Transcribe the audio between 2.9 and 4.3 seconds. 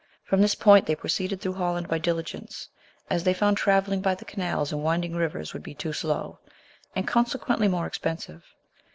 as they found travelling by the